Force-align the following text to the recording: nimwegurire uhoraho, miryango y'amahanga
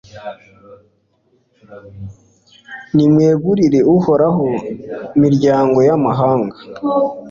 nimwegurire 2.95 3.79
uhoraho, 3.95 4.47
miryango 5.21 5.77
y'amahanga 5.87 6.55